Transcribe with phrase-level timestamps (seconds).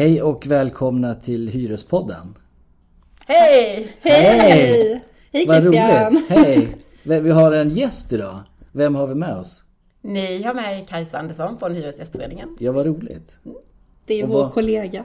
[0.00, 2.34] Hej och välkomna till Hyrespodden.
[3.26, 3.92] Hej!
[4.00, 5.02] Hej!
[5.32, 6.12] Hej Vad Christian!
[6.12, 6.24] roligt!
[6.28, 6.76] Hej!
[7.20, 8.38] Vi har en gäst idag.
[8.72, 9.62] Vem har vi med oss?
[10.00, 12.56] Ni har med Kajsa Andersson från Hyresgästföreningen.
[12.60, 13.38] Ja, vad roligt.
[14.06, 15.04] Det är Och vår vad- kollega.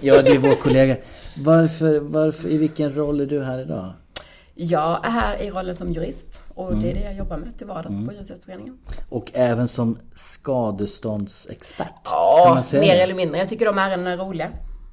[0.00, 0.96] Ja, det är vår kollega.
[1.44, 3.92] Varför, varför, i vilken roll är du här idag?
[4.54, 6.82] Jag är här i rollen som jurist och Mm.
[6.82, 8.78] det är det jag jobbar med till vardags på Hyresgästföreningen.
[9.08, 11.86] Och även som skadeståndsexpert.
[11.86, 13.00] kan Ja, man säga mer det?
[13.02, 13.38] eller mindre.
[13.38, 14.50] Jag tycker de ärendena är roliga.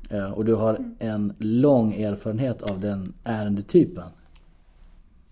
[0.09, 4.03] Ja, och du har en lång erfarenhet av den ärendetypen.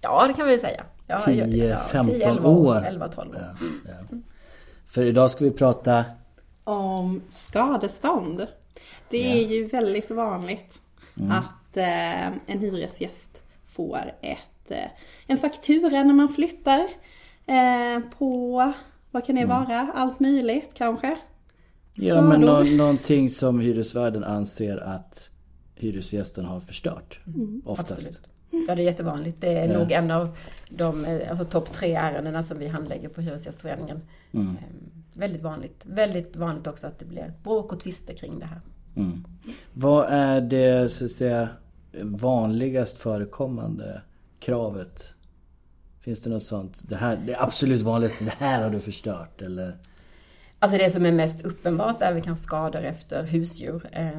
[0.01, 0.83] Ja, det kan vi säga.
[1.07, 2.85] Ja, 10, ja, 15 10, 11 år.
[2.87, 3.37] 11, 12 år.
[3.61, 3.67] Ja,
[4.11, 4.17] ja.
[4.87, 6.05] För idag ska vi prata...
[6.63, 8.47] Om skadestånd.
[9.09, 10.81] Det är ju väldigt vanligt
[11.29, 14.60] att eh, en hyresgäst får ett,
[15.27, 16.79] en faktura när man flyttar
[17.45, 18.73] eh, på,
[19.11, 21.17] vad kan det vara, allt möjligt kanske?
[21.95, 22.63] Ja, men Skador.
[22.63, 25.29] nå- någonting som hyresvärden anser att
[25.75, 27.19] hyresgästen har förstört.
[27.65, 27.91] Oftast.
[27.91, 28.21] Absolut.
[28.67, 29.41] Ja, det är jättevanligt.
[29.41, 29.79] Det är Ja.
[29.79, 30.37] nog en av
[30.69, 34.01] de eh, alltså, topp tre ärendena som vi handlägger på Hyresgästföreningen.
[34.33, 34.47] Mm.
[34.47, 34.53] Eh,
[35.13, 35.83] Väldigt vanligt.
[35.85, 38.61] Väldigt vanligt också att det blir bråk och tvister kring det här.
[38.95, 39.23] Mm.
[39.73, 41.49] Vad är det så att säga
[42.01, 44.01] vanligast förekommande
[44.41, 45.13] kravet?
[46.01, 46.89] Finns det något sånt?
[46.89, 49.77] Det här, det absolut vanligaste, det här har du förstört eller?
[50.59, 53.89] Alltså det som är mest uppenbart är väl kanske skador efter husdjur.
[53.91, 54.09] Eh,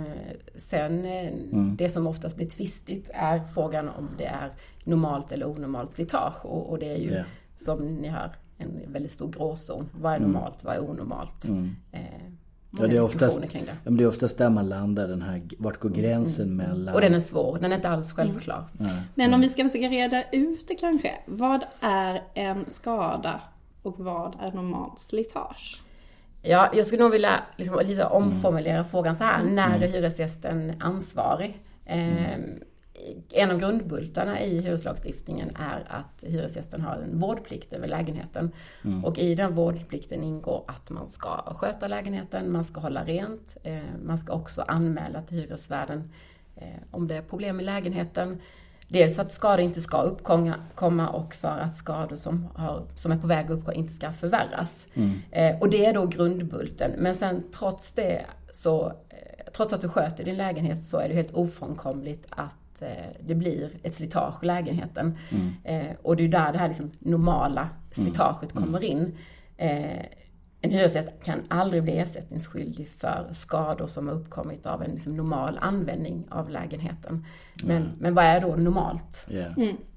[0.57, 1.33] sen eh,
[1.77, 4.53] det som oftast blir tvistigt är frågan om det är
[4.85, 6.47] normalt eller onormalt slitage.
[6.47, 7.25] Och, och det är ju Ja.
[7.61, 9.89] som ni hör en väldigt stor gråzon.
[10.01, 10.65] Vad är normalt?
[10.65, 11.45] Vad är onormalt?
[12.81, 13.71] Ja, det är oftast, kring det.
[13.71, 16.95] ja, men det är oftast där man landar, den här, vart går gränsen mellan...
[16.95, 17.59] Och den är svår.
[17.59, 18.65] Den är inte alls självklar.
[19.15, 21.13] Men om vi ska försöka reda ut det kanske.
[21.27, 23.41] Vad är en skada
[23.83, 25.83] och vad är normalt slitage?
[26.43, 29.43] Ja, jag skulle nog vilja liksom, lite omformulera frågan så här.
[29.43, 31.61] När är hyresgästen ansvarig?
[31.85, 32.39] Eh,
[33.31, 38.53] en av grundbultarna i hyreslagstiftningen är att hyresgästen har en vårdplikt över lägenheten.
[39.05, 43.83] Och i den vårdplikten ingår att man ska sköta lägenheten, man ska hålla rent, eh,
[44.05, 46.11] man ska också anmäla till hyresvärden
[46.57, 48.41] eh, om det är problem i lägenheten.
[48.89, 53.19] Dels för att skador inte ska uppkomma och för att skador som, har, som är
[53.19, 54.89] på väg att uppkomma inte ska förvärras.
[55.31, 56.93] Eh, och det är då grundbulten.
[56.99, 58.93] Men sen trots det så,
[59.57, 62.89] trots att du sköter din lägenhet så är det helt ofrånkomligt att eh,
[63.21, 65.19] det blir ett slitage i lägenheten.
[65.65, 69.17] Eh, och det är där det här liksom normala slitaget kommer in.
[69.57, 70.05] Eh,
[70.65, 75.59] en hyresgäst kan aldrig bli ersättningsskyldig för skador som har uppkommit av en liksom normal
[75.61, 77.27] användning av lägenheten.
[77.65, 79.27] Men, men vad är då normalt?
[79.31, 79.45] Ja.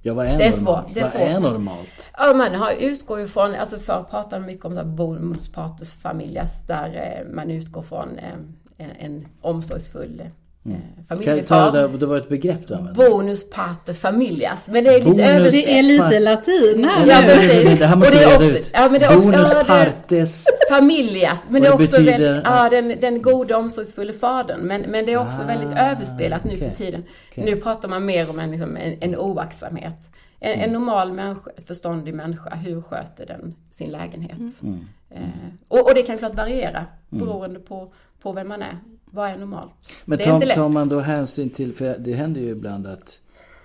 [0.02, 0.86] ja, vad är Det är normalt?
[0.86, 1.52] svårt, det är vad är svårt.
[1.52, 2.12] normalt?
[2.18, 6.64] Ja, man har, utgår ju från, alltså förr pratade man mycket om bonus pater familias,
[6.68, 10.24] där man utgår från en, en omsorgsfull
[10.66, 10.72] eh,
[11.08, 11.72] Kan jag ta familjefar.
[11.72, 13.10] det, det var ett begrepp du använde?
[13.10, 15.52] Bonus pater familias, men det är lite översatt.
[15.52, 17.28] Det är lite latin här Ja, nu.
[17.28, 17.80] precis.
[17.80, 18.72] Det här måste vi är reda också- ut.
[18.74, 20.46] ja, men det är också- Bonus ja, det- partes...
[20.70, 24.60] Familias, men det är det också betyder väldigt, ja, den, den gode omsorgsfulla fadern.
[24.60, 27.04] Men, men det är också Ah, väldigt överspelat nu för tiden.
[27.32, 27.46] Okej.
[27.46, 29.96] Nu pratar man mer om en, liksom, en, en oaktsamhet.
[30.40, 30.64] En, Mm.
[30.66, 34.40] en normal människa, förståndig människa, hur sköter den sin lägenhet?
[34.64, 34.80] Mm.
[35.12, 35.22] Eh,
[35.68, 38.78] och, och det kan klart variera beroende på, på vem man är.
[39.06, 39.76] Vad är normalt?
[40.06, 43.22] Men tar, tar man då hänsyn till, för det händer ju ibland att,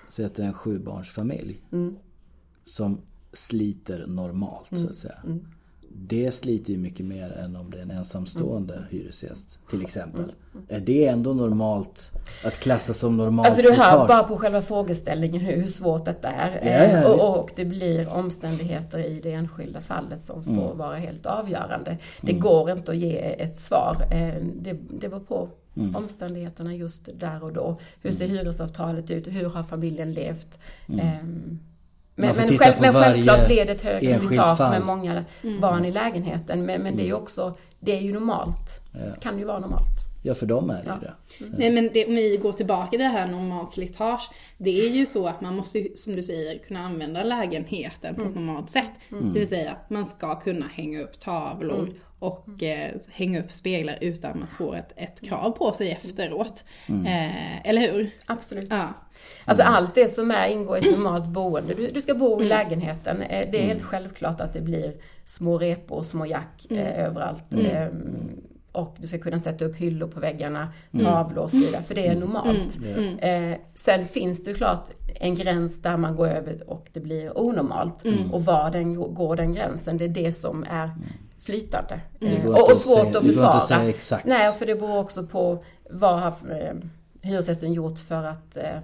[0.09, 1.97] säg att det är en sjubarnsfamilj Mm.
[2.65, 3.01] som
[3.33, 5.19] sliter normalt så att säga.
[5.25, 5.47] Mm.
[5.93, 8.87] Det sliter ju mycket mer än om det är en ensamstående Mm.
[8.91, 10.33] hyresgäst till exempel.
[10.69, 12.13] Är det ändå normalt
[12.45, 16.51] att klassa som normalt Alltså du hör bara på själva frågeställningen hur svårt detta är.
[16.51, 20.79] Ja, ja, Eh, och, och det blir omständigheter i det enskilda fallet som får Mm.
[20.79, 21.99] vara helt avgörande.
[22.23, 23.97] Det går inte att ge ett svar.
[24.11, 25.97] Eh, Det, det beror på Mm.
[25.97, 27.77] omständigheterna just där och då.
[28.03, 29.27] Hur ser hyresavtalet ut?
[29.29, 30.59] Hur har familjen levt?
[31.01, 31.59] Ehm,
[32.15, 32.47] Men, Mm.
[32.49, 34.71] men, själv, men självklart blir det ett högre slitage fall.
[34.71, 35.25] med många
[35.61, 36.67] barn i lägenheten.
[36.67, 38.81] Men, men det är ju också, det är ju normalt.
[38.93, 38.99] Ja.
[39.21, 40.10] Kan ju vara normalt.
[40.23, 40.95] Ja, för dem är det Ja.
[41.03, 41.15] det.
[41.59, 44.31] Nej, men det, om vi går tillbaka till det här normalt slitage.
[44.59, 48.23] Det är ju så att man måste, ju, som du säger, kunna använda lägenheten på
[48.23, 48.93] ett normalt sätt.
[49.09, 54.31] Det vill säga, man ska kunna hänga upp tavlor och eh, hänga upp speglar utan
[54.31, 56.65] att man får ett, ett krav på sig efteråt.
[56.89, 58.11] Eh, eller hur?
[58.27, 58.67] Absolut.
[58.71, 58.89] Ja.
[59.45, 61.75] Alltså allt det som är, ingår i ett normalt boende.
[61.75, 63.23] Du, du ska bo i lägenheten.
[63.23, 64.93] Eh, Det är helt självklart att det blir
[65.27, 67.45] små repor, små jack eh, överallt.
[68.81, 71.83] Och du ska kunna sätta upp hyllor på väggarna, tavlor och så vidare.
[71.83, 72.79] För det är normalt.
[73.19, 74.89] Eh, sen finns det ju klart
[75.21, 78.05] en gräns där man går över och det blir onormalt.
[78.33, 80.91] Och var den går den gränsen, det är det som är
[81.39, 82.01] flytande.
[82.21, 83.49] Går och, och svårt säga- att besvara.
[83.49, 84.27] att säga exakt.
[84.27, 86.75] Nej, för det beror också på vad har eh,
[87.23, 88.79] hyresgästen gjort för att eh,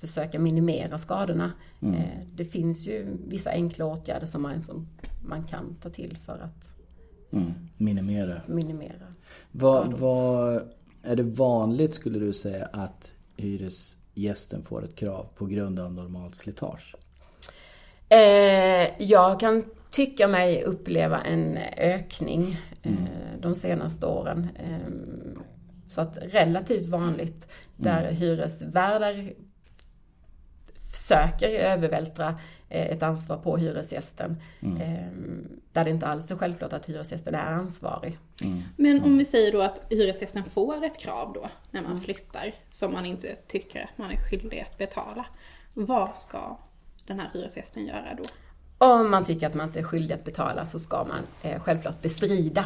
[0.00, 1.52] försöka minimera skadorna?
[1.82, 1.94] Mm.
[1.94, 2.00] Eh,
[2.34, 4.88] det finns ju vissa enkla åtgärder som man, som
[5.28, 6.73] man kan ta till för att
[7.34, 7.54] Mm.
[7.76, 8.40] Minimera.
[8.46, 9.14] minimera.
[9.50, 10.62] Vad, vad
[11.02, 16.36] är det vanligt skulle du säga att hyresgästen får ett krav på grund av normalt
[16.36, 16.94] slitage?
[18.08, 22.92] Eh, jag kan tycka mig uppleva en ökning eh,
[23.40, 24.48] de senaste åren.
[24.58, 24.92] Eh,
[25.88, 29.32] så att relativt vanligt där hyresvärdar
[31.04, 34.36] söker övervältra eh, ett ansvar på hyresgästen.
[34.80, 35.08] Eh,
[35.72, 38.18] där det inte alls är självklart att hyresgästen är ansvarig.
[38.76, 42.92] Men om vi säger då att hyresgästen får ett krav då när man flyttar som
[42.92, 45.26] man inte tycker att man är skyldig att betala.
[45.74, 46.58] Vad ska
[47.06, 48.24] den här hyresgästen göra då?
[48.84, 52.02] Om man tycker att man inte är skyldig att betala så ska man eh, självklart
[52.02, 52.64] bestrida.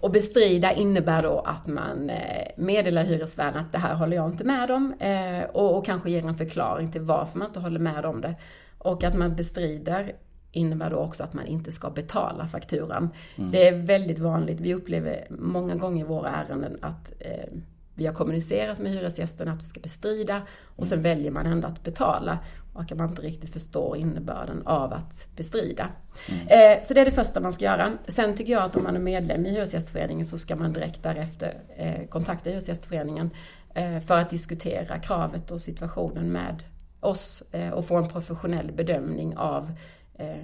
[0.00, 4.44] Och bestrida innebär då att man eh, meddelar hyresvärden att det här håller jag inte
[4.44, 8.04] med om eh, och, och kanske ger en förklaring till varför man inte håller med
[8.04, 8.34] om det.
[8.78, 10.12] Och att man bestrider
[10.52, 13.10] innebär då också att man inte ska betala fakturan.
[13.36, 17.52] Det är väldigt vanligt, vi upplever många gånger i våra ärenden att eh,
[17.94, 20.42] vi har kommunicerat med hyresgästen att du ska bestrida
[20.76, 22.38] och sen väljer man ändå att betala
[22.72, 25.88] och att man inte riktigt förstår innebörden av att bestrida.
[26.28, 27.98] Eh, så det är det första man ska göra.
[28.08, 31.54] Sen tycker jag att om man är medlem i Hyresgästföreningen så ska man direkt därefter
[31.76, 33.30] eh, kontakta Hyresgästföreningen
[33.74, 36.64] eh, för att diskutera kravet och situationen med
[37.00, 37.42] oss
[37.72, 39.72] och få en professionell bedömning av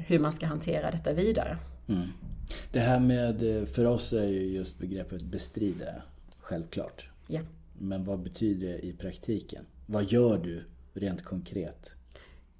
[0.06, 1.58] hur man ska hantera detta vidare.
[2.72, 5.86] Det här med, för oss är ju just begreppet bestrida
[6.40, 7.10] självklart.
[7.26, 7.40] Ja.
[7.78, 9.64] Men vad betyder det i praktiken?
[9.86, 10.64] Vad gör du
[10.94, 11.96] rent konkret?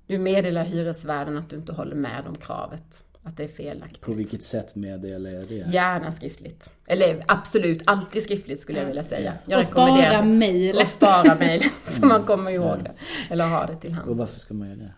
[0.09, 3.05] Du meddelar hyresvärden att du inte håller med om kravet.
[3.23, 4.01] Att det är felaktigt.
[4.01, 5.55] På vilket sätt meddelar jag det?
[5.73, 6.71] Gärna skriftligt.
[6.87, 9.35] Eller absolut, alltid skriftligt skulle jag vilja säga.
[9.47, 10.81] Jag och spara rekommenderar- mejlet.
[10.83, 12.93] Och spara mejlet så man kommer ihåg det.
[13.31, 14.19] Eller ha det till Och hands.
[14.19, 14.93] varför ska man göra det?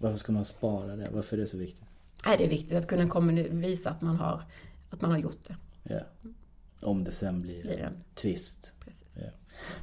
[0.00, 1.08] Varför ska man spara det?
[1.12, 1.84] Varför är det så viktigt?
[2.26, 4.42] Nej, det är viktigt att kunna visa att man har,
[4.90, 5.56] att man har gjort det.
[5.82, 6.00] Ja.
[6.88, 8.72] Om det sen blir Blir en tvist.
[8.84, 9.06] Precis.
[9.14, 9.22] Ja.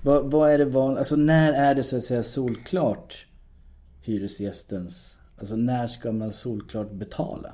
[0.02, 0.98] Vad, vad är det van...
[0.98, 3.26] Alltså när är det så att säga solklart
[4.06, 5.20] hyresgästens...
[5.40, 7.54] Alltså när ska man solklart betala?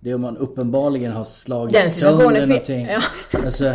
[0.00, 2.86] Det är om man uppenbarligen har slagit Den sönder någonting.
[2.86, 3.02] ja.
[3.44, 3.74] Alltså,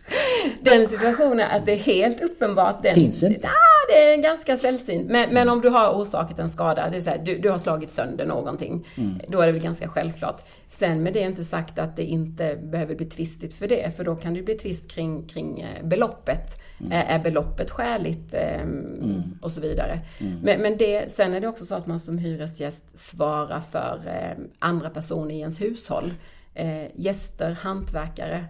[0.60, 2.94] Den situationen att det är helt uppenbart den...
[2.94, 3.48] Finns inte.
[3.88, 5.10] Det är ganska sällsynt.
[5.10, 7.90] Men, men om du har orsakat en skada, det vill säga du, du har slagit
[7.90, 8.86] sönder någonting.
[9.28, 10.42] Då är det väl ganska självklart.
[10.68, 13.96] Sen med det inte sagt att det inte behöver bli tvistigt för det.
[13.96, 16.60] För då kan det bli tvist kring, kring eh, beloppet.
[16.90, 18.34] Eh, Är beloppet skäligt?
[18.34, 20.00] ehm, Och så vidare.
[20.42, 24.44] Men, men det, sen är det också så att man som hyresgäst svarar för eh,
[24.58, 26.14] andra personer i ens hushåll.
[26.54, 28.44] Eh, gäster, hantverkare.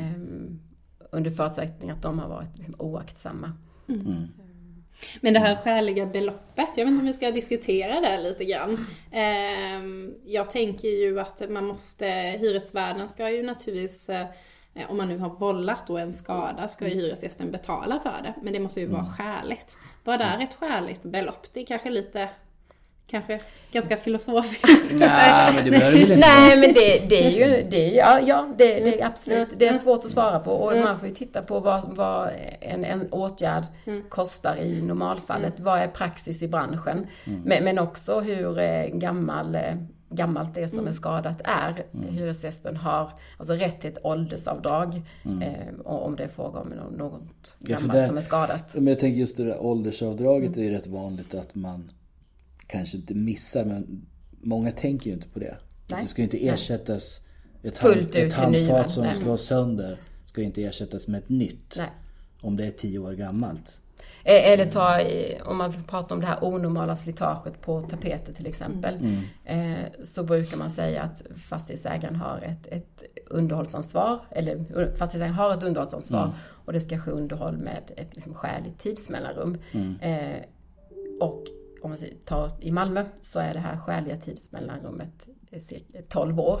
[0.00, 0.60] ehm,
[1.12, 3.52] under förutsättning att de har varit liksom oaktsamma.
[5.20, 8.86] Men det här skäliga beloppet, jag vet inte om vi ska diskutera det lite grann.
[9.12, 12.06] Ehm, Jag tänker ju att man måste,
[12.40, 14.26] hyresvärden ska ju naturligtvis, eh,
[14.88, 18.34] om man nu har vållat då en skada, ska ju hyresgästen betala för det.
[18.42, 19.76] Men det måste ju vara skäligt.
[20.04, 21.46] Vad är ett skäligt belopp?
[21.52, 22.28] Det är kanske lite,
[23.06, 23.40] kanske
[23.72, 24.64] ganska filosofiskt.
[24.98, 28.20] nej men det behöver väl inte Nej men det, det är ju, det, är- ja,
[28.26, 30.50] ja det, det är absolut, det är svårt att svara på.
[30.50, 32.30] Och man får ju titta på vad, vad
[32.60, 33.64] en, en åtgärd
[34.08, 35.60] kostar i normalfallet.
[35.60, 37.06] Vad är praxis i branschen?
[37.24, 39.62] Men, men också hur eh, gammal eh,
[40.10, 41.84] gammalt det som är skadat är.
[42.10, 44.94] Hyresgästen har alltså rätt till ett åldersavdrag
[45.42, 48.74] eh, och om det är fråga om nå- något Ja, gammalt det- som är skadat.
[48.74, 51.90] Men jag tänker just det där åldersavdraget är ju rätt vanligt att man
[52.66, 54.06] kanske inte missar men
[54.40, 55.56] många tänker ju inte på det.
[55.90, 56.02] Nej.
[56.02, 57.20] Det ska ju inte ersättas
[57.62, 59.14] ett, Fullt hand, ett handfat som Nej.
[59.16, 61.74] slås sönder ska ju inte ersättas med ett nytt.
[61.78, 61.90] Nej.
[62.40, 63.80] Om det är tio år gammalt.
[64.24, 68.46] Eh, Eller ta, i- om man pratar om det här onormala slitaget på tapeter till
[68.46, 68.94] exempel.
[69.44, 74.18] Eh, så brukar man säga att fastighetsägaren har ett, ett underhållsansvar.
[74.30, 74.56] Eller
[74.96, 76.30] fastighetsägaren har ett underhållsansvar.
[76.44, 79.58] Och det ska ske underhåll med ett liksom, skäligt tidsmellanrum.
[80.00, 80.36] Eh,
[81.20, 81.44] och
[81.84, 86.60] om man tar i Malmö så är det här skäliga tidsmellanrummet eh, cirka 12 år.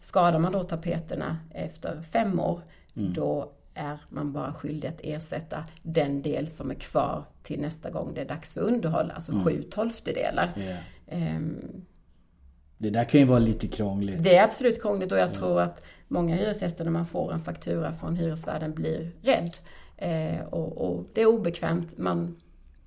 [0.00, 2.60] Skadar man då tapeterna efter fem år,
[2.94, 8.14] då är man bara skyldig att ersätta den del som är kvar till nästa gång
[8.14, 10.52] det är dags för underhåll, alltså sju tolftedelar.
[10.56, 10.76] Ja.
[11.06, 11.84] Ehm,
[12.78, 14.22] Det där kan ju vara lite krångligt.
[14.22, 17.92] det är absolut krångligt och jag tror att många hyresgäster när man får en faktura
[17.92, 19.56] från hyresvärden blir rädd.
[19.96, 21.98] Eh, och, och det är obekvämt.
[21.98, 22.36] Man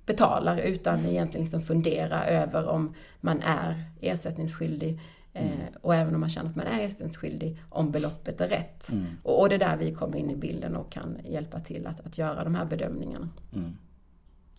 [0.06, 5.00] betalar utan egentligen liksom fundera över om man är ersättningsskyldig.
[5.32, 5.50] Eh,
[5.82, 8.88] och även om man känner att man är ersättningsskyldig, om beloppet är rätt.
[9.22, 12.06] Och, och det är där vi kommer in i bilden och kan hjälpa till att,
[12.06, 13.28] att göra de här bedömningarna.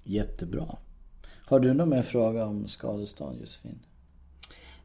[0.04, 0.78] Jättebra.
[1.46, 3.80] Har du någon mer fråga om skadestånd Josefin?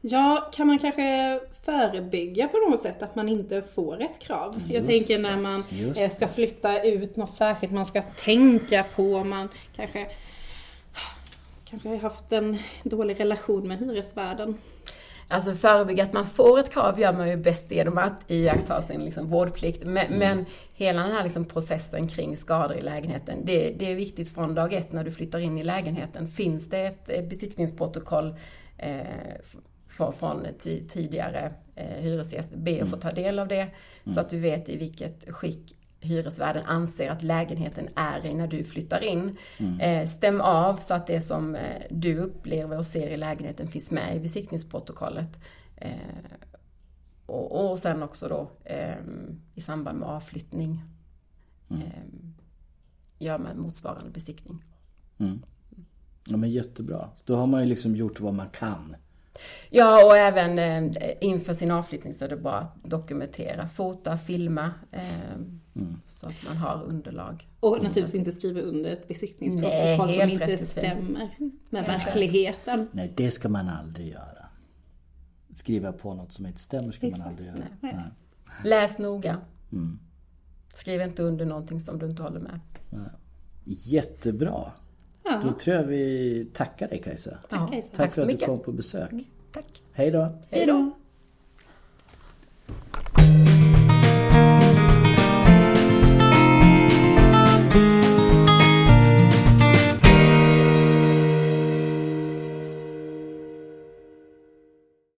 [0.01, 4.61] Ja, kan man kanske förebygga på något sätt att man inte får ett krav?
[4.67, 5.63] Jag Just tänker det, när man
[5.95, 9.23] eh, ska flytta ut något särskilt man ska tänka på.
[9.23, 10.07] Man kanske,
[11.73, 14.57] kanske har haft en dålig relation med hyresvärden.
[15.27, 19.05] Alltså förebygga att man får ett krav gör man ju bäst genom att iaktta sin
[19.05, 19.83] liksom vårdplikt.
[19.85, 24.29] Men, men hela den här liksom processen kring skador i lägenheten, det, det är viktigt
[24.29, 26.27] från dag ett när du flyttar in i lägenheten.
[26.27, 28.35] Finns det ett eh, besiktningsprotokoll
[28.77, 29.01] eh,
[29.87, 33.67] från, från ti- tidigare eh, hyresgäst, be att få ta del av det.
[34.05, 38.63] Så att du vet i vilket skick hyresvärden anser att lägenheten är i när du
[38.63, 39.37] flyttar in.
[39.79, 43.91] Eh, stäm av så att det som eh, du upplever och ser i lägenheten finns
[43.91, 45.39] med i besiktningsprotokollet.
[45.75, 45.91] Eh,
[47.25, 48.51] och, och sen också då
[49.55, 50.81] i samband med avflyttning
[51.69, 52.03] eh,
[53.19, 54.63] gör man motsvarande besiktning.
[56.27, 57.09] Ja men jättebra.
[57.25, 58.95] Då har man ju liksom gjort vad man kan.
[59.69, 64.73] Ja, och även eh, inför sin avflyttning så är det bara att dokumentera, fota, filma.
[64.91, 65.01] Eh,
[66.07, 67.47] Så att man har underlag.
[67.59, 71.29] Och naturligtvis inte skriva under ett besiktningsprotokoll som inte rätt stämmer
[71.69, 72.87] med verkligheten.
[72.91, 74.45] Nej det ska man aldrig göra.
[75.53, 77.57] Skriva på något som inte stämmer ska man aldrig göra.
[77.57, 77.93] Nej.
[77.93, 78.03] Nej.
[78.63, 79.37] Läs noga.
[80.75, 82.59] Skriv inte under någonting som du inte håller med.
[83.65, 84.71] Jättebra.
[85.23, 85.41] Ja.
[85.43, 87.37] Då tror jag vi tackar dig Kajsa.
[87.49, 87.87] Ja, Kajsa.
[87.87, 88.47] Tack, Tack för så att du mycket.
[88.47, 89.11] kom på besök.
[89.51, 89.83] Tack.
[89.93, 90.37] Hej då.
[90.49, 90.91] Hej då!